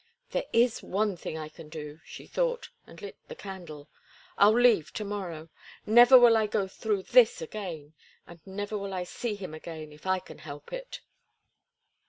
[0.31, 3.87] "There is one thing I can do," she thought, and lit the candle.
[4.35, 5.49] "I'll leave to morrow.
[5.85, 7.93] Never will I go through this again,
[8.25, 11.01] and never will I see him again if I can help it."